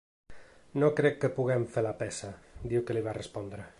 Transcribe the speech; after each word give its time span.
No 0.83 0.87
crec 0.99 1.19
que 1.25 1.31
puguem 1.35 1.67
fer 1.75 1.83
la 1.89 1.93
peça, 2.01 2.31
diu 2.73 2.87
que 2.89 2.97
li 2.99 3.05
va 3.11 3.15
respondre. 3.23 3.69